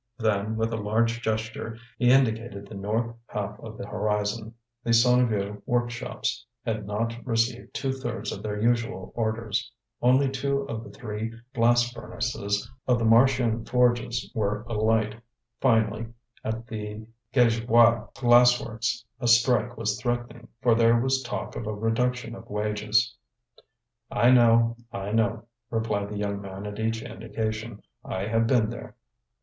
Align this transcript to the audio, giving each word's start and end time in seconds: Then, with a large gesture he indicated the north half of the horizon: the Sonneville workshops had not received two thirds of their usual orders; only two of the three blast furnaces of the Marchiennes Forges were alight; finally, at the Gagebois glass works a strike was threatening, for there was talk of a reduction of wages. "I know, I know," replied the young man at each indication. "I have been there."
Then, 0.17 0.55
with 0.55 0.73
a 0.73 0.77
large 0.77 1.21
gesture 1.21 1.77
he 1.99 2.09
indicated 2.09 2.65
the 2.67 2.73
north 2.73 3.15
half 3.27 3.59
of 3.59 3.77
the 3.77 3.85
horizon: 3.85 4.55
the 4.83 4.93
Sonneville 4.93 5.61
workshops 5.67 6.43
had 6.65 6.87
not 6.87 7.13
received 7.23 7.75
two 7.75 7.91
thirds 7.93 8.31
of 8.31 8.41
their 8.41 8.59
usual 8.59 9.11
orders; 9.13 9.71
only 10.01 10.27
two 10.27 10.61
of 10.67 10.83
the 10.83 10.89
three 10.89 11.31
blast 11.53 11.93
furnaces 11.93 12.67
of 12.87 12.97
the 12.97 13.05
Marchiennes 13.05 13.69
Forges 13.69 14.31
were 14.33 14.63
alight; 14.63 15.21
finally, 15.59 16.07
at 16.43 16.65
the 16.65 17.05
Gagebois 17.31 18.07
glass 18.15 18.59
works 18.59 19.05
a 19.19 19.27
strike 19.27 19.77
was 19.77 20.01
threatening, 20.01 20.47
for 20.63 20.73
there 20.73 20.99
was 20.99 21.21
talk 21.21 21.55
of 21.55 21.67
a 21.67 21.75
reduction 21.75 22.33
of 22.33 22.49
wages. 22.49 23.13
"I 24.09 24.31
know, 24.31 24.77
I 24.91 25.11
know," 25.11 25.45
replied 25.69 26.09
the 26.09 26.17
young 26.17 26.41
man 26.41 26.65
at 26.65 26.79
each 26.79 27.03
indication. 27.03 27.83
"I 28.03 28.25
have 28.25 28.47
been 28.47 28.71
there." 28.71 28.95